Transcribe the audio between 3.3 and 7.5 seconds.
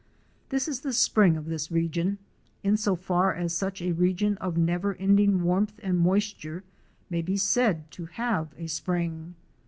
as such a region of never ending warmth and moisture may be